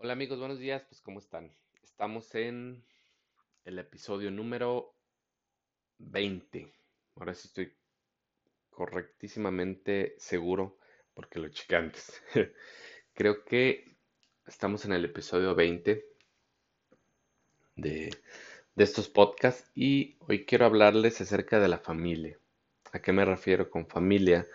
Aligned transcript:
Hola 0.00 0.12
amigos, 0.12 0.38
buenos 0.38 0.60
días, 0.60 0.84
pues 0.88 1.00
¿cómo 1.00 1.18
están? 1.18 1.52
Estamos 1.82 2.32
en 2.36 2.84
el 3.64 3.80
episodio 3.80 4.30
número 4.30 4.94
20. 5.98 6.72
Ahora 7.16 7.34
sí 7.34 7.48
estoy 7.48 7.74
correctísimamente 8.70 10.14
seguro 10.16 10.78
porque 11.14 11.40
lo 11.40 11.48
chequé 11.48 11.74
antes. 11.74 12.22
Creo 13.12 13.44
que 13.44 13.96
estamos 14.46 14.84
en 14.84 14.92
el 14.92 15.04
episodio 15.04 15.56
20 15.56 16.06
de, 17.74 18.10
estos 18.76 19.08
podcasts 19.08 19.68
y 19.74 20.16
hoy 20.20 20.46
quiero 20.46 20.66
hablarles 20.66 21.20
acerca 21.20 21.58
de 21.58 21.66
la 21.66 21.78
familia. 21.78 22.38
¿A 22.92 23.02
qué 23.02 23.12
me 23.12 23.24
refiero 23.24 23.68
con 23.68 23.88
familia? 23.88 24.46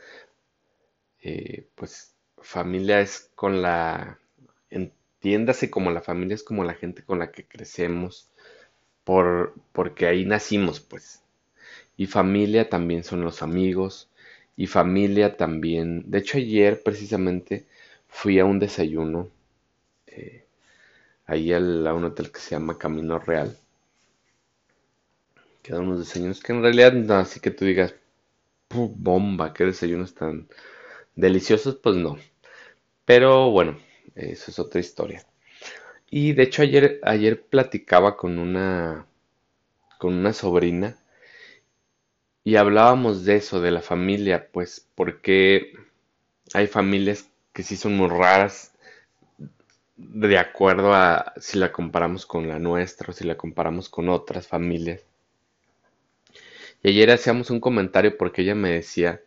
Eh, 1.19 1.67
pues 1.75 2.15
familia 2.37 3.01
es 3.01 3.29
con 3.35 3.61
la... 3.61 4.22
Entiéndase 5.23 5.69
como 5.71 5.89
la 5.89 6.01
familia 6.01 6.35
es 6.35 6.43
como 6.43 6.65
la 6.65 6.73
gente 6.73 7.01
con 7.01 7.17
la 7.17 7.31
que 7.31 7.45
crecemos, 7.45 8.29
por, 9.05 9.55
porque 9.71 10.05
ahí 10.05 10.25
nacimos, 10.25 10.81
pues. 10.81 11.21
Y 11.97 12.07
familia 12.07 12.69
también 12.69 13.05
son 13.05 13.21
los 13.21 13.41
amigos, 13.41 14.09
y 14.57 14.67
familia 14.67 15.37
también. 15.37 16.03
De 16.11 16.19
hecho, 16.19 16.39
ayer 16.39 16.83
precisamente 16.83 17.65
fui 18.09 18.39
a 18.39 18.45
un 18.45 18.59
desayuno, 18.59 19.29
eh, 20.07 20.45
ahí 21.25 21.53
a 21.53 21.59
un 21.59 22.03
hotel 22.05 22.31
que 22.31 22.39
se 22.39 22.51
llama 22.51 22.77
Camino 22.77 23.19
Real. 23.19 23.57
Quedan 25.63 25.87
unos 25.87 25.99
desayunos 25.99 26.41
que 26.41 26.51
en 26.53 26.61
realidad 26.61 27.11
así 27.19 27.39
que 27.39 27.49
tú 27.49 27.65
digas, 27.65 27.95
bomba, 28.69 29.53
qué 29.53 29.65
desayunos 29.65 30.13
tan 30.15 30.47
deliciosos, 31.15 31.75
pues 31.77 31.95
no. 31.95 32.17
Pero 33.05 33.51
bueno, 33.51 33.77
eso 34.15 34.51
es 34.51 34.59
otra 34.59 34.79
historia. 34.79 35.25
Y 36.09 36.33
de 36.33 36.43
hecho 36.43 36.61
ayer, 36.61 36.99
ayer 37.03 37.41
platicaba 37.41 38.15
con 38.17 38.37
una, 38.37 39.07
con 39.99 40.13
una 40.13 40.33
sobrina 40.33 40.97
y 42.43 42.55
hablábamos 42.57 43.25
de 43.25 43.37
eso, 43.37 43.61
de 43.61 43.71
la 43.71 43.81
familia, 43.81 44.49
pues 44.51 44.87
porque 44.95 45.73
hay 46.53 46.67
familias 46.67 47.29
que 47.53 47.63
sí 47.63 47.77
son 47.77 47.95
muy 47.95 48.09
raras 48.09 48.73
de 49.95 50.37
acuerdo 50.37 50.93
a 50.93 51.33
si 51.37 51.57
la 51.57 51.71
comparamos 51.71 52.25
con 52.25 52.47
la 52.47 52.59
nuestra 52.59 53.09
o 53.09 53.13
si 53.13 53.23
la 53.23 53.37
comparamos 53.37 53.89
con 53.89 54.09
otras 54.09 54.47
familias. 54.47 55.01
Y 56.81 56.89
ayer 56.89 57.11
hacíamos 57.11 57.49
un 57.49 57.59
comentario 57.59 58.17
porque 58.17 58.41
ella 58.41 58.55
me 58.55 58.71
decía, 58.71 59.21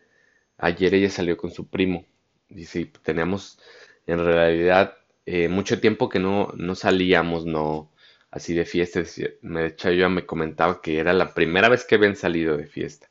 ayer 0.57 0.93
ella 0.93 1.09
salió 1.09 1.37
con 1.37 1.51
su 1.51 1.67
primo. 1.67 2.05
Dice, 2.49 2.91
teníamos 3.03 3.59
en 4.07 4.23
realidad 4.25 4.97
eh, 5.25 5.49
mucho 5.49 5.79
tiempo 5.79 6.09
que 6.09 6.19
no, 6.19 6.51
no 6.55 6.75
salíamos, 6.75 7.45
no 7.45 7.91
así 8.31 8.53
de 8.53 8.65
fiesta. 8.65 9.01
De 9.41 9.65
hecho, 9.67 9.91
yo 9.91 10.09
me 10.09 10.25
comentaba 10.25 10.81
que 10.81 10.99
era 10.99 11.13
la 11.13 11.33
primera 11.33 11.69
vez 11.69 11.85
que 11.85 11.95
habían 11.95 12.15
salido 12.15 12.57
de 12.57 12.67
fiesta. 12.67 13.09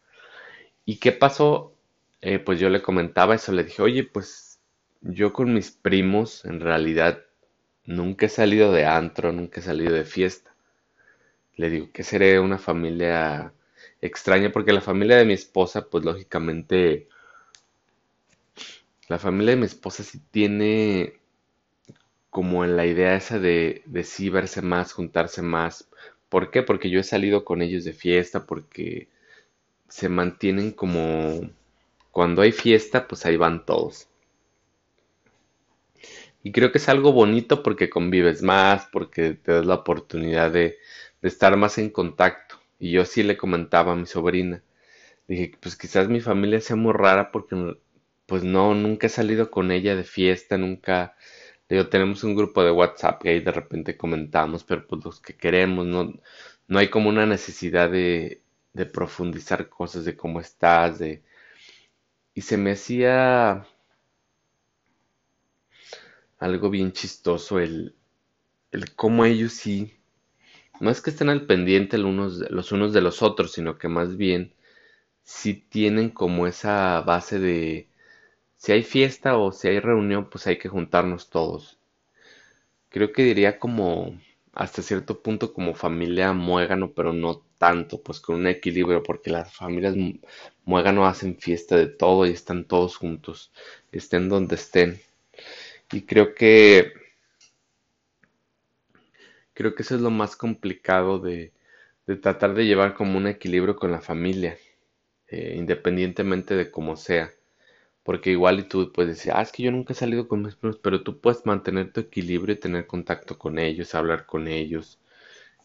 ¿Y 0.86 0.98
qué 0.98 1.12
pasó? 1.12 1.74
Eh, 2.22 2.38
pues 2.38 2.58
yo 2.60 2.70
le 2.70 2.82
comentaba 2.82 3.34
eso, 3.34 3.52
le 3.52 3.64
dije, 3.64 3.82
oye, 3.82 4.04
pues 4.04 4.60
yo 5.02 5.32
con 5.32 5.52
mis 5.54 5.70
primos 5.70 6.44
en 6.44 6.60
realidad 6.60 7.22
nunca 7.84 8.26
he 8.26 8.28
salido 8.30 8.72
de 8.72 8.86
antro, 8.86 9.32
nunca 9.32 9.60
he 9.60 9.64
salido 9.64 9.94
de 9.94 10.04
fiesta. 10.04 10.54
Le 11.56 11.70
digo 11.70 11.90
que 11.92 12.04
seré 12.04 12.38
una 12.38 12.58
familia 12.58 13.52
extraña 14.00 14.52
porque 14.52 14.72
la 14.72 14.80
familia 14.80 15.16
de 15.16 15.24
mi 15.24 15.32
esposa, 15.32 15.88
pues 15.90 16.04
lógicamente 16.04 17.08
la 19.08 19.18
familia 19.18 19.52
de 19.54 19.60
mi 19.60 19.66
esposa 19.66 20.02
sí 20.04 20.20
tiene 20.30 21.14
como 22.30 22.64
la 22.66 22.86
idea 22.86 23.16
esa 23.16 23.38
de, 23.40 23.82
de 23.86 24.04
sí 24.04 24.28
verse 24.30 24.62
más, 24.62 24.92
juntarse 24.92 25.42
más. 25.42 25.88
¿Por 26.28 26.50
qué? 26.50 26.62
Porque 26.62 26.90
yo 26.90 27.00
he 27.00 27.04
salido 27.04 27.44
con 27.44 27.62
ellos 27.62 27.84
de 27.84 27.92
fiesta, 27.92 28.46
porque 28.46 29.08
se 29.88 30.08
mantienen 30.10 30.72
como 30.72 31.50
cuando 32.12 32.42
hay 32.42 32.52
fiesta, 32.52 33.08
pues 33.08 33.26
ahí 33.26 33.36
van 33.38 33.66
todos. 33.66 34.08
Y 36.42 36.52
creo 36.52 36.70
que 36.72 36.78
es 36.78 36.88
algo 36.88 37.12
bonito 37.12 37.62
porque 37.62 37.90
convives 37.90 38.42
más, 38.42 38.86
porque 38.92 39.34
te 39.34 39.52
das 39.52 39.66
la 39.66 39.74
oportunidad 39.76 40.50
de, 40.52 40.78
de 41.22 41.28
estar 41.28 41.56
más 41.56 41.78
en 41.78 41.90
contacto. 41.90 42.56
Y 42.78 42.92
yo 42.92 43.04
sí 43.04 43.22
le 43.22 43.36
comentaba 43.36 43.92
a 43.92 43.96
mi 43.96 44.06
sobrina, 44.06 44.62
dije, 45.28 45.52
pues 45.60 45.76
quizás 45.76 46.08
mi 46.08 46.20
familia 46.20 46.60
sea 46.60 46.76
muy 46.76 46.92
rara 46.94 47.32
porque 47.32 47.76
pues 48.26 48.44
no, 48.44 48.74
nunca 48.74 49.06
he 49.06 49.10
salido 49.10 49.50
con 49.50 49.70
ella 49.70 49.96
de 49.96 50.04
fiesta, 50.04 50.58
nunca, 50.58 51.16
digo, 51.68 51.88
tenemos 51.88 52.24
un 52.24 52.34
grupo 52.36 52.62
de 52.64 52.70
WhatsApp 52.72 53.22
que 53.22 53.30
ahí 53.30 53.40
de 53.40 53.52
repente 53.52 53.96
comentamos, 53.96 54.64
pero 54.64 54.86
pues 54.86 55.04
los 55.04 55.20
que 55.20 55.36
queremos, 55.36 55.86
no, 55.86 56.14
no 56.68 56.78
hay 56.78 56.88
como 56.90 57.08
una 57.10 57.26
necesidad 57.26 57.90
de, 57.90 58.42
de 58.72 58.86
profundizar 58.86 59.68
cosas 59.68 60.04
de 60.04 60.16
cómo 60.16 60.40
estás, 60.40 60.98
de... 60.98 61.22
Y 62.34 62.42
se 62.42 62.56
me 62.56 62.70
hacía 62.70 63.66
algo 66.38 66.70
bien 66.70 66.92
chistoso 66.92 67.58
el, 67.60 67.94
el 68.72 68.94
cómo 68.94 69.24
ellos 69.24 69.52
sí, 69.54 69.94
no 70.80 70.90
es 70.90 71.00
que 71.02 71.10
estén 71.10 71.28
al 71.30 71.46
pendiente 71.46 71.98
los 71.98 72.10
unos, 72.10 72.50
los 72.50 72.72
unos 72.72 72.92
de 72.92 73.00
los 73.02 73.22
otros, 73.22 73.52
sino 73.52 73.78
que 73.78 73.88
más 73.88 74.16
bien 74.16 74.54
sí 75.24 75.54
tienen 75.54 76.10
como 76.10 76.46
esa 76.46 77.02
base 77.02 77.38
de 77.40 77.88
si 78.66 78.72
hay 78.72 78.82
fiesta 78.82 79.38
o 79.38 79.52
si 79.52 79.68
hay 79.68 79.78
reunión, 79.80 80.28
pues 80.28 80.46
hay 80.48 80.58
que 80.58 80.68
juntarnos 80.68 81.30
todos. 81.30 81.78
Creo 82.88 83.12
que 83.12 83.22
diría 83.22 83.58
como 83.60 84.18
hasta 84.52 84.82
cierto 84.82 85.22
punto 85.22 85.52
como 85.52 85.74
familia 85.74 86.32
muégano, 86.32 86.92
pero 86.92 87.12
no 87.12 87.42
tanto, 87.58 88.02
pues 88.02 88.18
con 88.20 88.36
un 88.36 88.46
equilibrio, 88.48 89.02
porque 89.04 89.30
las 89.30 89.54
familias 89.54 89.94
muégano 90.64 91.06
hacen 91.06 91.36
fiesta 91.38 91.76
de 91.76 91.86
todo 91.88 92.26
y 92.26 92.30
están 92.30 92.64
todos 92.64 92.96
juntos, 92.96 93.52
estén 93.92 94.28
donde 94.28 94.56
estén. 94.56 94.98
Y 95.92 96.02
creo 96.02 96.34
que 96.34 96.92
creo 99.54 99.74
que 99.74 99.82
eso 99.82 99.94
es 99.96 100.00
lo 100.00 100.10
más 100.10 100.36
complicado 100.36 101.18
de, 101.18 101.52
de 102.06 102.16
tratar 102.16 102.54
de 102.54 102.66
llevar 102.66 102.94
como 102.94 103.18
un 103.18 103.26
equilibrio 103.26 103.76
con 103.76 103.90
la 103.92 104.00
familia, 104.00 104.56
eh, 105.28 105.54
independientemente 105.56 106.54
de 106.56 106.70
cómo 106.70 106.96
sea. 106.96 107.32
Porque 108.06 108.32
igual 108.32 108.60
y 108.60 108.64
tú 108.64 108.92
puedes 108.92 109.16
decir, 109.18 109.32
ah, 109.36 109.42
es 109.42 109.52
que 109.52 109.64
yo 109.64 109.72
nunca 109.72 109.92
he 109.94 109.96
salido 109.96 110.28
con 110.28 110.42
mis 110.42 110.56
primos, 110.56 110.78
pero 110.82 111.02
tú 111.04 111.20
puedes 111.20 111.46
mantener 111.46 111.92
tu 111.92 112.00
equilibrio 112.00 112.54
y 112.56 112.60
tener 112.60 112.86
contacto 112.88 113.38
con 113.38 113.58
ellos, 113.60 113.94
hablar 113.96 114.26
con 114.26 114.48
ellos. 114.48 115.00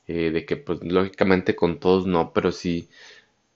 Eh, 0.07 0.31
de 0.31 0.45
que, 0.45 0.57
pues, 0.57 0.79
lógicamente 0.83 1.55
con 1.55 1.79
todos 1.79 2.07
no, 2.07 2.33
pero 2.33 2.51
sí, 2.53 2.89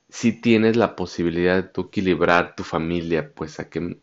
sí 0.09 0.33
tienes 0.41 0.77
la 0.77 0.95
posibilidad 0.95 1.55
de 1.57 1.69
tú 1.69 1.83
equilibrar 1.83 2.55
tu 2.55 2.63
familia, 2.63 3.33
pues, 3.35 3.59
a 3.59 3.69
que, 3.69 3.97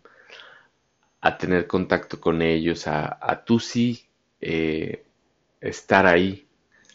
a 1.22 1.38
tener 1.38 1.66
contacto 1.66 2.20
con 2.20 2.42
ellos, 2.42 2.86
a, 2.86 3.18
a 3.20 3.44
tú 3.44 3.58
sí 3.60 4.06
eh, 4.40 5.04
estar 5.60 6.06
ahí, 6.06 6.46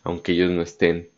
aunque 0.03 0.33
ellos 0.33 0.51
no 0.51 0.61
estén. 0.61 1.09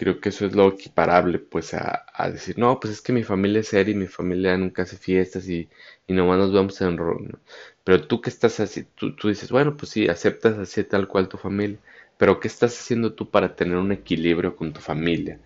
Creo 0.00 0.20
que 0.20 0.30
eso 0.30 0.46
es 0.46 0.54
lo 0.54 0.68
equiparable, 0.68 1.38
pues, 1.38 1.74
a, 1.74 2.06
a 2.14 2.30
decir, 2.30 2.58
no, 2.58 2.80
pues 2.80 2.94
es 2.94 3.00
que 3.02 3.12
mi 3.12 3.22
familia 3.22 3.60
es 3.60 3.68
seria 3.68 3.92
y 3.92 3.98
mi 3.98 4.06
familia 4.06 4.56
nunca 4.56 4.82
hace 4.82 4.96
fiestas 4.96 5.46
y, 5.48 5.68
y 6.06 6.12
nomás 6.14 6.38
nos 6.38 6.52
vemos 6.52 6.80
en 6.80 6.96
ron. 6.96 7.38
Pero 7.84 8.06
tú 8.08 8.20
que 8.22 8.30
estás 8.30 8.60
así, 8.60 8.84
tú, 8.94 9.14
tú 9.14 9.28
dices, 9.28 9.50
bueno, 9.50 9.76
pues 9.76 9.90
sí, 9.92 10.08
aceptas 10.08 10.58
así 10.58 10.84
tal 10.84 11.06
cual 11.08 11.28
tu 11.28 11.36
familia, 11.38 11.78
pero 12.18 12.40
¿qué 12.40 12.48
estás 12.48 12.78
haciendo 12.80 13.12
tú 13.14 13.30
para 13.30 13.54
tener 13.56 13.76
un 13.76 13.92
equilibrio 13.92 14.56
con 14.56 14.72
tu 14.72 14.80
familia? 14.80 15.38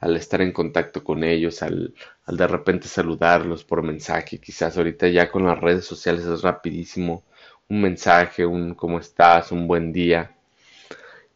Al 0.00 0.16
estar 0.16 0.42
en 0.42 0.52
contacto 0.52 1.04
con 1.04 1.24
ellos, 1.24 1.62
al, 1.62 1.94
al 2.26 2.36
de 2.38 2.46
repente 2.48 2.88
saludarlos 2.88 3.64
por 3.64 3.82
mensaje, 3.82 4.38
quizás 4.40 4.76
ahorita 4.78 5.08
ya 5.08 5.30
con 5.30 5.46
las 5.46 5.60
redes 5.60 5.84
sociales 5.86 6.24
es 6.26 6.42
rapidísimo, 6.42 7.24
un 7.68 7.82
mensaje, 7.82 8.46
un 8.46 8.74
cómo 8.74 8.98
estás, 9.00 9.52
un 9.52 9.68
buen 9.68 9.92
día. 9.92 10.32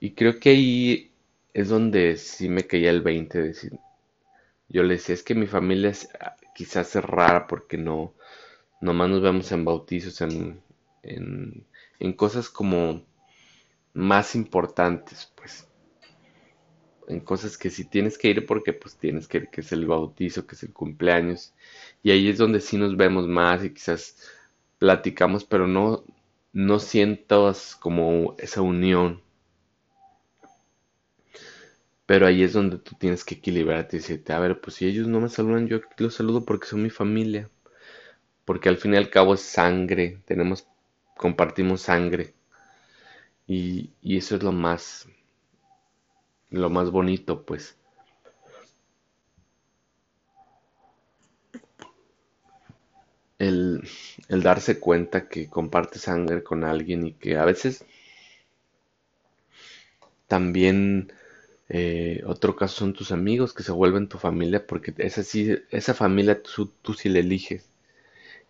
Y 0.00 0.12
creo 0.12 0.38
que 0.38 0.50
ahí 0.50 1.11
es 1.54 1.68
donde 1.68 2.16
sí 2.16 2.48
me 2.48 2.66
caía 2.66 2.90
el 2.90 3.02
20 3.02 3.38
de 3.40 3.48
decir, 3.48 3.78
yo 4.68 4.82
le 4.82 4.94
decía, 4.94 5.14
es 5.14 5.22
que 5.22 5.34
mi 5.34 5.46
familia 5.46 5.90
es, 5.90 6.08
ah, 6.20 6.36
quizás 6.54 6.96
es 6.96 7.04
rara 7.04 7.46
porque 7.46 7.76
no, 7.76 8.14
nomás 8.80 9.10
nos 9.10 9.22
vemos 9.22 9.52
en 9.52 9.64
bautizos, 9.64 10.20
en, 10.22 10.62
en, 11.02 11.66
en 12.00 12.12
cosas 12.14 12.48
como 12.48 13.02
más 13.94 14.34
importantes, 14.34 15.32
pues, 15.36 15.68
en 17.08 17.20
cosas 17.20 17.58
que 17.58 17.70
sí 17.70 17.84
tienes 17.84 18.16
que 18.16 18.28
ir 18.28 18.46
porque 18.46 18.72
pues 18.72 18.96
tienes 18.96 19.28
que 19.28 19.38
ir, 19.38 19.48
que 19.48 19.60
es 19.60 19.72
el 19.72 19.86
bautizo, 19.86 20.46
que 20.46 20.54
es 20.54 20.62
el 20.62 20.72
cumpleaños, 20.72 21.52
y 22.02 22.10
ahí 22.10 22.28
es 22.28 22.38
donde 22.38 22.60
sí 22.60 22.78
nos 22.78 22.96
vemos 22.96 23.28
más 23.28 23.64
y 23.64 23.70
quizás 23.70 24.16
platicamos, 24.78 25.44
pero 25.44 25.66
no, 25.66 26.04
no 26.52 26.78
sientas 26.78 27.76
como 27.76 28.34
esa 28.38 28.62
unión 28.62 29.21
pero 32.12 32.26
ahí 32.26 32.42
es 32.42 32.52
donde 32.52 32.76
tú 32.76 32.94
tienes 32.98 33.24
que 33.24 33.36
equilibrarte 33.36 33.96
y 33.96 34.00
decirte, 34.00 34.34
a 34.34 34.38
ver, 34.38 34.60
pues 34.60 34.76
si 34.76 34.86
ellos 34.86 35.06
no 35.08 35.18
me 35.18 35.30
saludan, 35.30 35.66
yo 35.66 35.80
los 35.96 36.14
saludo 36.14 36.44
porque 36.44 36.66
son 36.66 36.82
mi 36.82 36.90
familia. 36.90 37.48
Porque 38.44 38.68
al 38.68 38.78
fin 38.78 38.94
y 38.94 38.98
al 38.98 39.10
cabo 39.10 39.34
es 39.34 39.40
sangre, 39.42 40.18
tenemos, 40.26 40.66
compartimos 41.16 41.82
sangre. 41.82 42.34
Y, 43.46 43.90
y 44.02 44.16
eso 44.16 44.34
es 44.36 44.42
lo 44.42 44.50
más, 44.52 45.06
lo 46.50 46.70
más 46.70 46.92
bonito, 46.92 47.44
pues. 47.44 47.76
El, 53.38 53.82
el 54.28 54.42
darse 54.42 54.80
cuenta 54.80 55.28
que 55.28 55.50
compartes 55.50 56.00
sangre 56.00 56.42
con 56.42 56.64
alguien 56.64 57.06
y 57.06 57.12
que 57.12 57.36
a 57.36 57.44
veces 57.44 57.84
también 60.26 61.12
eh, 61.72 62.22
otro 62.26 62.54
caso 62.56 62.76
son 62.80 62.92
tus 62.92 63.12
amigos 63.12 63.54
que 63.54 63.64
se 63.64 63.72
vuelven 63.72 64.08
tu 64.08 64.18
familia 64.18 64.66
porque 64.66 64.94
esa, 64.98 65.22
sí, 65.24 65.56
esa 65.70 65.94
familia 65.94 66.42
tú, 66.42 66.70
tú 66.82 66.94
sí 66.94 67.08
la 67.08 67.20
eliges. 67.20 67.68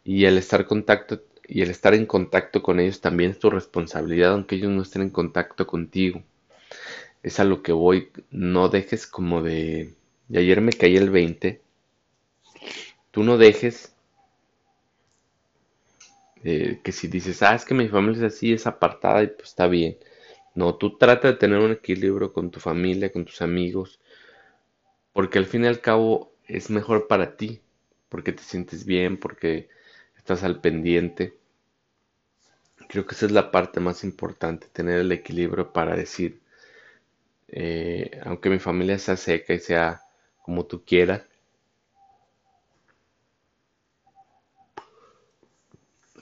Y 0.05 0.27
el 0.27 0.39
estar 0.39 0.67
contacto 0.67 1.23
y 1.49 1.63
el 1.63 1.71
estar 1.71 1.95
en 1.95 2.07
contacto 2.07 2.63
con 2.63 2.81
ellos 2.81 3.01
también 3.01 3.33
es 3.33 3.39
tu 3.41 3.51
responsabilidad, 3.51 4.33
aunque 4.33 4.57
ellos 4.57 4.71
no 4.73 4.83
estén 4.83 5.03
en 5.03 5.11
contacto 5.11 5.67
contigo. 5.67 6.23
Es 7.23 7.41
a 7.41 7.45
lo 7.45 7.63
que 7.63 7.73
voy. 7.73 8.11
No 8.31 8.69
dejes 8.69 9.07
como 9.07 9.43
de. 9.43 9.95
Y 10.29 10.39
ayer 10.39 10.61
me 10.61 10.73
caí 10.73 10.97
el 10.97 11.11
20. 11.11 11.63
Tú 13.13 13.23
no 13.23 13.39
dejes 13.39 13.95
eh, 16.45 16.81
que 16.83 16.93
si 16.93 17.09
dices, 17.09 17.43
ah, 17.43 17.55
es 17.55 17.65
que 17.65 17.75
mi 17.75 17.89
familia 17.89 18.27
es 18.27 18.35
así, 18.35 18.53
es 18.53 18.67
apartada 18.67 19.23
y 19.23 19.29
pues 19.29 19.51
está 19.51 19.67
bien. 19.69 19.97
No, 20.55 20.77
tú 20.77 20.97
trata 20.97 21.29
de 21.29 21.35
tener 21.37 21.59
un 21.59 21.73
equilibrio 21.73 22.33
con 22.33 22.51
tu 22.51 22.59
familia, 22.59 23.13
con 23.13 23.27
tus 23.27 23.43
amigos, 23.43 24.01
porque 25.13 25.39
al 25.39 25.47
fin 25.47 25.65
y 25.65 25.69
al 25.69 25.81
cabo 25.81 26.33
es 26.47 26.71
mejor 26.71 27.07
para 27.09 27.37
ti, 27.37 27.61
porque 28.09 28.33
te 28.33 28.43
sientes 28.43 28.85
bien, 28.85 29.19
porque 29.19 29.69
estás 30.17 30.43
al 30.45 30.61
pendiente. 30.61 31.35
Creo 32.89 33.05
que 33.07 33.17
esa 33.17 33.27
es 33.27 33.33
la 33.33 33.51
parte 33.51 33.81
más 33.81 34.05
importante, 34.05 34.69
tener 34.73 35.01
el 35.01 35.11
equilibrio 35.11 35.73
para 35.73 35.97
decir, 35.97 36.41
eh, 37.49 38.21
aunque 38.25 38.51
mi 38.51 38.59
familia 38.59 38.99
sea 38.99 39.17
seca 39.17 39.55
y 39.55 39.59
sea 39.61 40.03
como 40.43 40.65
tú 40.67 40.85
quieras, 40.85 41.23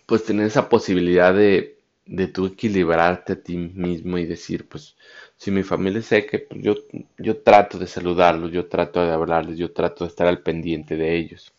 pues 0.07 0.25
tener 0.25 0.47
esa 0.47 0.69
posibilidad 0.69 1.35
de, 1.35 1.80
de 2.11 2.27
tú 2.27 2.47
equilibrarte 2.47 3.35
a 3.35 3.43
ti 3.43 3.57
mismo 3.57 4.19
y 4.19 4.27
decir, 4.27 4.69
pues 4.69 4.97
si 5.37 5.51
mi 5.53 5.63
familia 5.63 6.01
es 6.01 6.07
seca, 6.07 6.39
pues 6.49 6.61
yo, 6.63 6.75
yo 7.19 7.43
trato 7.43 7.79
de 7.79 7.87
saludarlos, 7.87 8.51
yo 8.53 8.69
trato 8.69 9.01
de 9.05 9.13
hablarles, 9.13 9.57
yo 9.59 9.73
trato 9.73 10.05
de 10.05 10.09
estar 10.09 10.27
al 10.27 10.43
pendiente 10.43 10.97
de 10.97 11.17
ellos. 11.17 11.55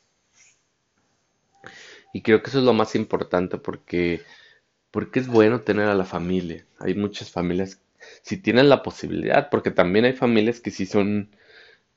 Y 2.14 2.22
creo 2.22 2.42
que 2.44 2.50
eso 2.50 2.60
es 2.60 2.66
lo 2.66 2.74
más 2.74 2.96
importante 2.96 3.58
porque, 3.58 4.22
porque 4.92 5.20
es 5.20 5.28
bueno 5.28 5.62
tener 5.62 5.88
a 5.88 5.96
la 5.96 6.06
familia. 6.06 6.66
Hay 6.80 6.96
muchas 6.96 7.32
familias, 7.32 7.82
si 8.24 8.38
tienen 8.38 8.70
la 8.70 8.84
posibilidad, 8.84 9.50
porque 9.50 9.72
también 9.72 10.06
hay 10.06 10.14
familias 10.14 10.62
que 10.62 10.72
sí 10.72 10.86
son 10.86 11.30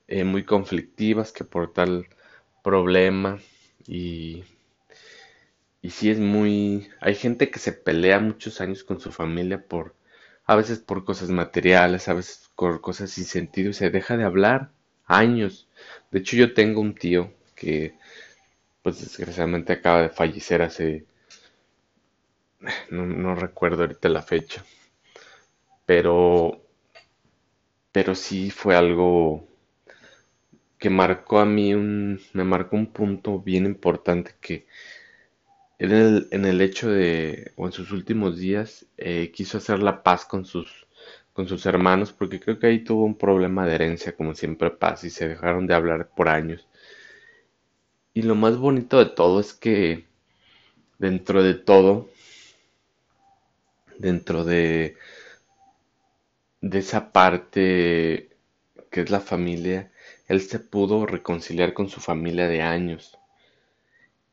eh, 0.07 0.23
muy 0.25 0.45
conflictivas, 0.45 1.31
que 1.33 1.45
por 1.45 1.73
tal 1.73 2.07
problema 2.63 3.39
y, 3.87 4.43
y 5.85 5.91
sí 5.91 6.09
es 6.09 6.17
muy... 6.17 6.89
Hay 6.99 7.13
gente 7.13 7.51
que 7.51 7.59
se 7.59 7.71
pelea 7.71 8.19
muchos 8.19 8.59
años 8.59 8.83
con 8.83 8.99
su 8.99 9.11
familia 9.11 9.61
por, 9.67 9.93
a 10.45 10.55
veces 10.55 10.79
por 10.79 11.05
cosas 11.05 11.29
materiales, 11.29 12.07
a 12.07 12.13
veces 12.15 12.49
por 12.55 12.81
cosas 12.81 13.11
sin 13.11 13.25
sentido 13.25 13.69
y 13.69 13.73
se 13.73 13.91
deja 13.91 14.17
de 14.17 14.23
hablar 14.23 14.71
años. 15.05 15.69
De 16.09 16.19
hecho 16.19 16.37
yo 16.37 16.55
tengo 16.55 16.81
un 16.81 16.95
tío 16.95 17.31
que 17.55 17.99
pues 18.81 18.99
desgraciadamente 18.99 19.73
acaba 19.73 20.01
de 20.01 20.09
fallecer 20.09 20.63
hace, 20.63 21.05
no, 22.89 23.35
recuerdo 23.35 23.83
ahorita 23.83 24.09
la 24.09 24.23
fecha, 24.23 24.65
pero, 25.85 26.63
pero 27.91 28.15
sí 28.15 28.49
fue 28.49 28.75
algo 28.75 29.47
que 30.79 30.89
marcó 30.89 31.39
a 31.39 31.45
mí 31.45 31.75
un, 31.75 32.19
me 32.33 32.43
marcó 32.43 32.75
un 32.75 32.87
punto 32.87 33.39
bien 33.39 33.65
importante 33.65 34.33
que 34.41 34.65
en 35.79 35.91
el, 35.91 36.27
en 36.31 36.45
el 36.45 36.61
hecho 36.61 36.89
de, 36.89 37.51
o 37.55 37.65
en 37.65 37.71
sus 37.71 37.91
últimos 37.91 38.37
días, 38.37 38.85
eh, 38.97 39.31
quiso 39.33 39.57
hacer 39.57 39.79
la 39.79 40.03
paz 40.03 40.25
con 40.25 40.45
sus, 40.45 40.87
con 41.33 41.47
sus 41.47 41.65
hermanos, 41.65 42.13
porque 42.13 42.39
creo 42.39 42.59
que 42.59 42.67
ahí 42.67 42.83
tuvo 42.83 43.05
un 43.05 43.17
problema 43.17 43.65
de 43.65 43.75
herencia, 43.75 44.15
como 44.15 44.33
siempre 44.35 44.71
pasa, 44.71 45.07
y 45.07 45.09
se 45.09 45.27
dejaron 45.27 45.67
de 45.67 45.75
hablar 45.75 46.09
por 46.15 46.29
años. 46.29 46.67
Y 48.13 48.21
lo 48.23 48.35
más 48.35 48.57
bonito 48.57 48.97
de 48.99 49.07
todo 49.07 49.39
es 49.39 49.53
que 49.53 50.05
dentro 50.99 51.43
de 51.43 51.53
todo, 51.55 52.09
dentro 53.97 54.43
de, 54.45 54.95
de 56.61 56.79
esa 56.79 57.11
parte 57.11 58.29
que 58.91 59.01
es 59.01 59.09
la 59.09 59.19
familia, 59.19 59.91
él 60.27 60.41
se 60.41 60.59
pudo 60.59 61.05
reconciliar 61.05 61.73
con 61.73 61.89
su 61.89 61.99
familia 61.99 62.47
de 62.47 62.61
años. 62.61 63.17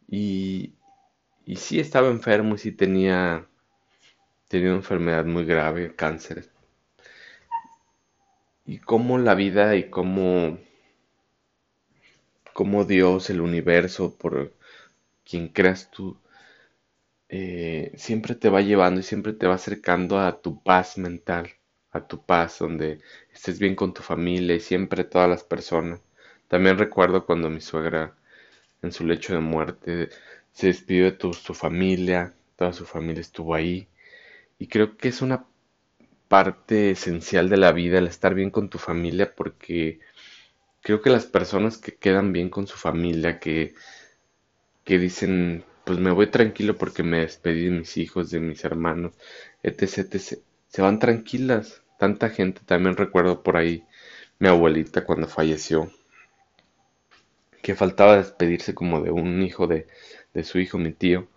Y, 0.08 0.74
y 1.46 1.56
sí 1.56 1.80
estaba 1.80 2.08
enfermo 2.08 2.54
y 2.54 2.58
sí 2.58 2.72
tenía, 2.72 3.46
tenía 4.48 4.68
una 4.68 4.76
enfermedad 4.78 5.24
muy 5.24 5.44
grave, 5.44 5.94
cáncer. 5.94 6.50
Y 8.64 8.78
cómo 8.78 9.18
la 9.18 9.34
vida 9.34 9.76
y 9.76 9.90
cómo 9.90 10.58
como 12.52 12.84
Dios, 12.84 13.30
el 13.30 13.40
universo, 13.40 14.16
por 14.16 14.54
quien 15.24 15.48
creas 15.48 15.90
tú, 15.90 16.18
eh, 17.28 17.92
siempre 17.96 18.34
te 18.34 18.48
va 18.50 18.60
llevando 18.60 19.00
y 19.00 19.02
siempre 19.02 19.32
te 19.32 19.46
va 19.46 19.54
acercando 19.54 20.20
a 20.20 20.40
tu 20.42 20.62
paz 20.62 20.98
mental, 20.98 21.50
a 21.90 22.06
tu 22.06 22.24
paz, 22.24 22.58
donde 22.58 23.00
estés 23.32 23.58
bien 23.58 23.74
con 23.74 23.94
tu 23.94 24.02
familia 24.02 24.54
y 24.56 24.60
siempre 24.60 25.04
todas 25.04 25.28
las 25.28 25.44
personas. 25.44 26.00
También 26.48 26.78
recuerdo 26.78 27.24
cuando 27.26 27.48
mi 27.50 27.60
suegra, 27.60 28.14
en 28.82 28.92
su 28.92 29.06
lecho 29.06 29.34
de 29.34 29.40
muerte, 29.40 30.10
se 30.52 30.68
despidió 30.68 31.04
de 31.04 31.12
tu, 31.12 31.32
su 31.34 31.54
familia, 31.54 32.34
toda 32.56 32.72
su 32.72 32.84
familia 32.84 33.20
estuvo 33.20 33.54
ahí. 33.54 33.88
Y 34.58 34.68
creo 34.68 34.96
que 34.96 35.08
es 35.08 35.22
una 35.22 35.46
parte 36.28 36.90
esencial 36.92 37.48
de 37.50 37.58
la 37.58 37.72
vida 37.72 37.98
el 37.98 38.06
estar 38.06 38.34
bien 38.34 38.50
con 38.50 38.70
tu 38.70 38.78
familia 38.78 39.34
porque 39.34 40.00
creo 40.82 41.02
que 41.02 41.10
las 41.10 41.26
personas 41.26 41.78
que 41.78 41.94
quedan 41.94 42.32
bien 42.32 42.50
con 42.50 42.66
su 42.66 42.76
familia, 42.76 43.38
que, 43.38 43.74
que 44.84 44.98
dicen, 44.98 45.64
pues 45.84 45.98
me 45.98 46.10
voy 46.10 46.28
tranquilo 46.28 46.76
porque 46.76 47.02
me 47.02 47.20
despedí 47.20 47.64
de 47.66 47.70
mis 47.70 47.96
hijos, 47.96 48.30
de 48.30 48.40
mis 48.40 48.64
hermanos, 48.64 49.14
etc, 49.62 49.98
etc, 49.98 50.38
se 50.68 50.82
van 50.82 50.98
tranquilas. 50.98 51.82
Tanta 51.98 52.30
gente, 52.30 52.62
también 52.66 52.96
recuerdo 52.96 53.42
por 53.42 53.56
ahí 53.56 53.84
mi 54.38 54.48
abuelita 54.48 55.04
cuando 55.04 55.28
falleció, 55.28 55.90
que 57.62 57.74
faltaba 57.74 58.16
despedirse 58.16 58.74
como 58.74 59.02
de 59.02 59.10
un 59.12 59.42
hijo 59.42 59.66
de, 59.66 59.86
de 60.34 60.44
su 60.44 60.58
hijo, 60.58 60.78
mi 60.78 60.92
tío. 60.92 61.28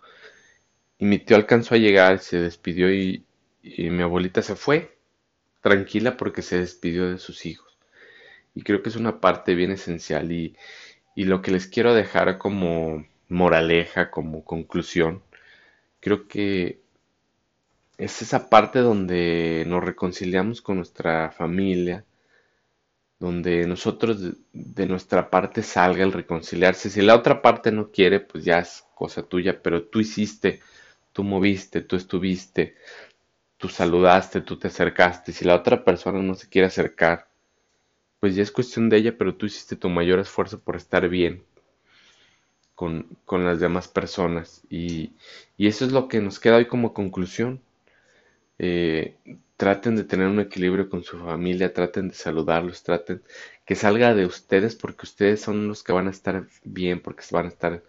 Y 0.98 1.04
mi 1.06 1.18
tío 1.18 1.36
alcanzó 1.36 1.74
a 1.74 1.78
llegar, 1.78 2.20
se 2.20 2.40
despidió 2.40 2.92
y, 2.92 3.24
y 3.62 3.90
mi 3.90 4.02
abuelita 4.02 4.42
se 4.42 4.56
fue 4.56 4.96
tranquila 5.62 6.16
porque 6.16 6.42
se 6.42 6.58
despidió 6.58 7.10
de 7.10 7.18
sus 7.18 7.46
hijos. 7.46 7.76
Y 8.54 8.62
creo 8.62 8.82
que 8.82 8.88
es 8.88 8.96
una 8.96 9.20
parte 9.20 9.54
bien 9.54 9.72
esencial 9.72 10.32
y, 10.32 10.56
y 11.16 11.24
lo 11.24 11.42
que 11.42 11.50
les 11.50 11.66
quiero 11.66 11.94
dejar 11.94 12.38
como 12.38 13.06
moraleja, 13.28 14.10
como 14.10 14.44
conclusión, 14.44 15.22
creo 16.00 16.28
que 16.28 16.80
es 17.98 18.22
esa 18.22 18.48
parte 18.50 18.80
donde 18.80 19.64
nos 19.66 19.82
reconciliamos 19.82 20.62
con 20.62 20.76
nuestra 20.76 21.32
familia, 21.32 22.04
donde 23.18 23.66
nosotros 23.66 24.34
de, 24.52 24.86
nuestra 24.86 25.30
parte 25.30 25.62
salga 25.62 26.04
el 26.04 26.12
reconciliarse. 26.12 26.90
Si 26.90 27.00
la 27.02 27.16
otra 27.16 27.42
parte 27.42 27.72
no 27.72 27.90
quiere, 27.90 28.20
pues 28.20 28.44
ya 28.44 28.58
es 28.58 28.84
cosa 28.96 29.22
tuya, 29.22 29.62
pero 29.62 29.84
tú 29.84 30.00
hiciste, 30.00 30.60
tú 31.12 31.22
moviste, 31.22 31.82
tú 31.82 31.96
estuviste, 31.96 32.76
tú 33.58 33.68
saludaste, 33.68 34.40
tú 34.40 34.58
te 34.58 34.68
acercaste. 34.68 35.32
Si 35.32 35.44
la 35.44 35.56
otra 35.56 35.84
persona 35.84 36.22
no 36.22 36.34
se 36.34 36.48
quiere 36.48 36.68
acercar, 36.68 37.28
pues 38.20 38.34
ya 38.36 38.42
es 38.42 38.52
cuestión 38.52 38.88
de 38.88 38.98
ella, 38.98 39.18
pero 39.18 39.36
tú 39.36 39.46
hiciste 39.46 39.76
tu 39.76 39.88
mayor 39.90 40.18
esfuerzo 40.20 40.60
por 40.60 40.76
estar 40.76 41.08
bien 41.08 41.44
con, 42.74 43.44
las 43.44 43.60
demás 43.60 43.88
personas. 43.88 44.62
Y, 44.70 45.12
eso 45.58 45.84
es 45.84 45.92
lo 45.92 46.08
que 46.08 46.20
nos 46.20 46.38
queda 46.40 46.56
hoy 46.56 46.66
como 46.66 46.94
conclusión. 46.94 47.60
Eh, 48.58 49.16
traten 49.56 49.96
de 49.96 50.04
tener 50.04 50.28
un 50.28 50.40
equilibrio 50.40 50.88
con 50.88 51.02
su 51.02 51.18
familia, 51.18 51.72
traten 51.72 52.08
de 52.08 52.14
saludarlos, 52.14 52.82
traten 52.82 53.22
que 53.64 53.74
salga 53.74 54.14
de 54.14 54.26
ustedes 54.26 54.76
porque 54.76 55.06
ustedes 55.06 55.40
son 55.40 55.68
los 55.68 55.82
que 55.82 55.92
van 55.92 56.08
a 56.08 56.10
estar 56.10 56.46
bien, 56.64 57.00
porque 57.00 57.24
van 57.30 57.46
a 57.46 57.48
estar 57.48 57.82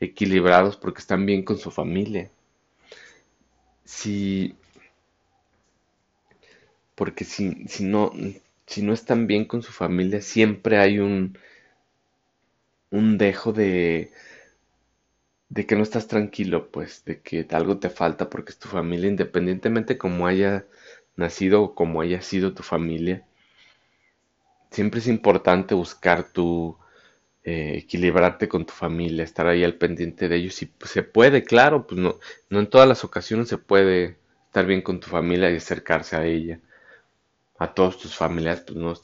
equilibrados, 0.00 0.76
porque 0.76 1.00
están 1.00 1.26
bien 1.26 1.44
con 1.44 1.58
su 1.58 1.70
familia. 1.70 2.30
Si, 3.84 4.54
porque 6.94 7.24
si, 7.24 7.66
si 7.68 7.84
no, 7.84 8.12
si 8.66 8.82
no 8.82 8.92
están 8.92 9.26
bien 9.26 9.44
con 9.44 9.62
su 9.62 9.72
familia, 9.72 10.20
siempre 10.20 10.78
hay 10.78 10.98
un, 10.98 11.36
un 12.90 13.16
dejo 13.18 13.52
de, 13.52 14.10
de 15.48 15.66
que 15.66 15.74
no 15.74 15.82
estás 15.82 16.06
tranquilo, 16.06 16.70
pues, 16.70 17.04
de 17.04 17.20
que 17.20 17.44
algo 17.50 17.78
te 17.78 17.90
falta 17.90 18.30
porque 18.30 18.52
es 18.52 18.60
tu 18.60 18.68
familia, 18.68 19.08
independientemente 19.10 19.98
como 19.98 20.28
haya 20.28 20.66
nacido 21.16 21.74
como 21.74 22.00
haya 22.00 22.22
sido 22.22 22.54
tu 22.54 22.62
familia, 22.62 23.26
siempre 24.70 25.00
es 25.00 25.08
importante 25.08 25.74
buscar 25.74 26.22
tu 26.32 26.76
eh, 27.46 27.78
equilibrarte 27.78 28.48
con 28.48 28.66
tu 28.66 28.72
familia, 28.74 29.22
estar 29.24 29.46
ahí 29.46 29.62
al 29.62 29.76
pendiente 29.76 30.28
de 30.28 30.36
ellos. 30.36 30.54
Si 30.56 30.66
pues, 30.66 30.90
se 30.90 31.04
puede, 31.04 31.44
claro, 31.44 31.86
pues 31.86 32.00
no, 32.00 32.18
no 32.50 32.58
en 32.58 32.68
todas 32.68 32.88
las 32.88 33.04
ocasiones 33.04 33.48
se 33.48 33.56
puede 33.58 34.18
estar 34.46 34.66
bien 34.66 34.82
con 34.82 34.98
tu 35.00 35.08
familia 35.08 35.50
y 35.52 35.56
acercarse 35.56 36.16
a 36.16 36.26
ella, 36.26 36.58
a 37.58 37.72
todos 37.74 37.98
tus 37.98 38.16
familiares, 38.16 38.62
pues 38.66 38.76
no, 38.76 38.94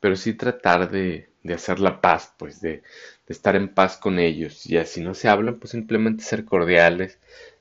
pero 0.00 0.14
sí 0.16 0.34
tratar 0.34 0.90
de, 0.90 1.30
de 1.42 1.54
hacer 1.54 1.80
la 1.80 2.00
paz, 2.00 2.32
pues 2.38 2.60
de, 2.60 2.70
de, 2.70 2.82
estar 3.28 3.56
en 3.56 3.68
paz 3.74 3.96
con 3.96 4.18
ellos. 4.20 4.66
Y 4.66 4.76
así 4.78 5.00
no 5.00 5.14
se 5.14 5.28
hablan, 5.28 5.58
pues 5.58 5.72
simplemente 5.72 6.22
ser 6.24 6.44
cordiales. 6.44 7.18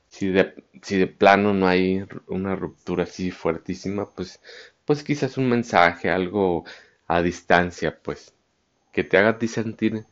Si 0.10 0.28
de, 0.28 0.54
si 0.84 0.98
de 0.98 1.08
plano 1.08 1.54
no 1.56 1.68
hay 1.68 2.06
una 2.28 2.56
ruptura 2.56 3.04
así 3.06 3.32
fuertísima, 3.32 4.10
pues, 4.12 4.42
pues 4.86 5.04
quizás 5.04 5.38
un 5.38 5.50
mensaje, 5.50 6.10
algo 6.10 6.66
a 7.08 7.22
distancia, 7.24 8.00
pues, 8.04 8.34
que 8.92 9.04
te 9.04 9.18
haga 9.18 9.38
sentir 9.48 10.06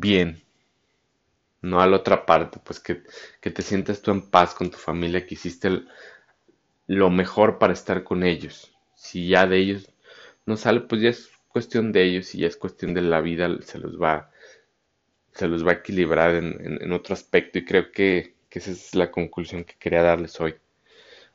bien, 0.00 0.42
no 1.62 1.80
a 1.80 1.86
la 1.86 1.96
otra 1.96 2.26
parte, 2.26 2.60
pues 2.64 2.80
que, 2.80 3.02
que 3.40 3.50
te 3.50 3.62
sientas 3.62 4.02
tú 4.02 4.10
en 4.10 4.30
paz 4.30 4.54
con 4.54 4.70
tu 4.70 4.78
familia, 4.78 5.26
que 5.26 5.34
hiciste 5.34 5.82
lo 6.86 7.10
mejor 7.10 7.58
para 7.58 7.72
estar 7.72 8.04
con 8.04 8.22
ellos. 8.22 8.72
Si 8.94 9.28
ya 9.28 9.46
de 9.46 9.58
ellos 9.58 9.90
no 10.46 10.56
sale, 10.56 10.80
pues 10.80 11.02
ya 11.02 11.10
es 11.10 11.30
cuestión 11.48 11.92
de 11.92 12.04
ellos 12.04 12.34
y 12.34 12.38
ya 12.38 12.46
es 12.48 12.56
cuestión 12.56 12.94
de 12.94 13.02
la 13.02 13.20
vida, 13.20 13.48
se 13.62 13.78
los 13.78 14.00
va, 14.00 14.30
se 15.32 15.48
los 15.48 15.66
va 15.66 15.72
a 15.72 15.74
equilibrar 15.74 16.34
en, 16.34 16.78
en, 16.82 16.92
otro 16.92 17.14
aspecto 17.14 17.58
y 17.58 17.64
creo 17.64 17.90
que, 17.92 18.34
que 18.48 18.58
esa 18.60 18.70
es 18.70 18.94
la 18.94 19.10
conclusión 19.10 19.64
que 19.64 19.74
quería 19.78 20.02
darles 20.02 20.40
hoy. 20.40 20.56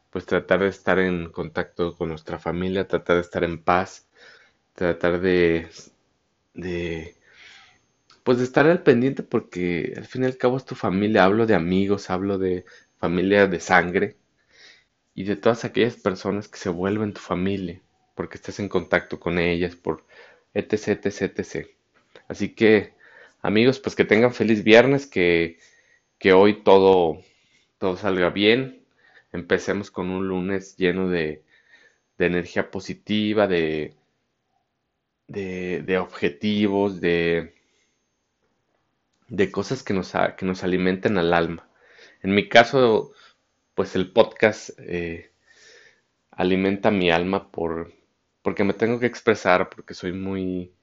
Pues 0.10 0.26
tratar 0.26 0.60
de 0.62 0.68
estar 0.70 1.00
en 1.00 1.32
contacto 1.32 1.96
con 1.98 2.10
nuestra 2.10 2.40
familia, 2.40 2.88
tratar 2.88 3.16
de 3.18 3.22
estar 3.22 3.44
en 3.44 3.64
paz, 3.64 4.08
tratar 4.76 5.22
de, 5.22 5.70
de 6.54 7.16
pues 8.24 8.40
estar 8.42 8.68
al 8.68 8.84
pendiente 8.84 9.24
porque 9.24 9.94
al 9.98 10.06
fin 10.06 10.24
y 10.24 10.26
al 10.28 10.38
cabo 10.38 10.58
es 10.58 10.66
tu 10.66 10.76
familia, 10.76 11.24
hablo 11.26 11.46
de 11.48 11.56
amigos, 11.56 12.10
hablo 12.10 12.38
de 12.38 12.66
familia 13.00 13.48
de 13.48 13.60
sangre 13.60 14.18
y 15.14 15.24
de 15.24 15.36
todas 15.36 15.66
aquellas 15.66 15.96
personas 15.96 16.48
que 16.48 16.58
se 16.58 16.70
vuelven 16.70 17.14
tu 17.14 17.22
familia 17.22 17.82
porque 18.16 18.38
estás 18.38 18.60
en 18.60 18.70
contacto 18.70 19.20
con 19.20 19.40
ellas, 19.40 19.76
por 19.76 20.06
etc, 20.54 21.06
etc, 21.06 21.40
etc. 21.40 21.68
Así 22.28 22.50
que 22.56 22.94
amigos, 23.42 23.80
pues 23.80 23.96
que 23.96 24.06
tengan 24.06 24.34
feliz 24.34 24.64
viernes, 24.64 25.08
que, 25.08 25.58
que 26.20 26.34
hoy 26.34 26.64
todo, 26.64 27.22
todo 27.80 27.98
salga 27.98 28.30
bien, 28.32 28.86
empecemos 29.34 29.92
con 29.92 30.10
un 30.12 30.28
lunes 30.28 30.78
lleno 30.78 31.10
de, 31.10 31.44
de 32.18 32.26
energía 32.28 32.72
positiva, 32.72 33.48
de, 33.48 33.96
de, 35.28 35.82
de 35.84 35.98
objetivos, 35.98 37.02
de, 37.02 37.54
de 39.32 39.50
cosas 39.50 39.82
que 39.82 39.94
nos, 39.94 40.12
que 40.38 40.46
nos 40.46 40.64
alimenten 40.64 41.18
al 41.18 41.34
alma. 41.34 41.70
En 42.22 42.36
mi 42.36 42.50
caso, 42.50 43.14
pues 43.76 43.96
el 43.96 44.12
podcast 44.12 44.72
eh, 44.80 45.32
alimenta 46.32 46.92
mi 46.92 47.10
alma 47.12 47.50
por, 47.50 47.94
porque 48.42 48.66
me 48.66 48.74
tengo 48.74 49.00
que 49.00 49.06
expresar, 49.06 49.70
porque 49.70 49.94
soy 49.94 50.12
muy, 50.12 50.74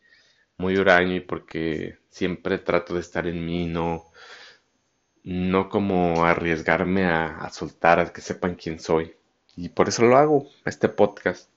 muy 0.57 0.78
huraño 0.78 1.17
y 1.17 1.21
porque 1.21 1.99
siempre 2.09 2.57
trato 2.59 2.95
de 2.95 3.00
estar 3.00 3.26
en 3.26 3.45
mí, 3.45 3.67
no, 3.67 4.07
no 5.25 5.69
como 5.69 6.25
arriesgarme 6.25 7.05
a, 7.05 7.37
a 7.40 7.50
soltar, 7.50 8.00
a 8.00 8.12
que 8.14 8.23
sepan 8.23 8.55
quién 8.55 8.81
soy. 8.81 9.14
Y 9.57 9.69
por 9.69 9.88
eso 9.88 10.07
lo 10.07 10.17
hago, 10.17 10.49
este 10.64 10.88
podcast. 10.88 11.50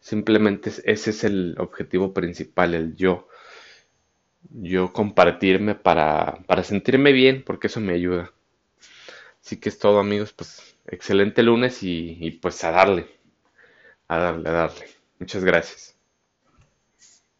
Simplemente 0.00 0.70
ese 0.84 1.10
es 1.10 1.22
el 1.22 1.54
objetivo 1.58 2.12
principal, 2.12 2.74
el 2.74 2.96
yo. 2.96 3.28
Yo 4.50 4.92
compartirme 4.94 5.74
para, 5.74 6.38
para 6.46 6.62
sentirme 6.64 7.12
bien, 7.12 7.42
porque 7.44 7.66
eso 7.66 7.80
me 7.80 7.92
ayuda. 7.92 8.32
Así 9.40 9.60
que 9.60 9.68
es 9.68 9.78
todo 9.78 9.98
amigos, 10.00 10.32
pues 10.32 10.76
excelente 10.86 11.42
lunes 11.42 11.82
y, 11.82 12.16
y 12.20 12.32
pues 12.32 12.62
a 12.64 12.70
darle, 12.72 13.06
a 14.08 14.18
darle, 14.18 14.48
a 14.48 14.52
darle. 14.52 14.86
Muchas 15.18 15.44
gracias. 15.44 15.93